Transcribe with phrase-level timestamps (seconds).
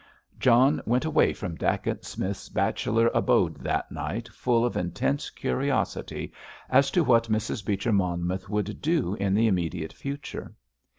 [0.39, 6.33] John went away from Dacent Smith's bachelor abode that night full of intense curiosity
[6.71, 7.63] as to what Mrs.
[7.63, 10.55] Beecher Monmouth would do in the immediate future.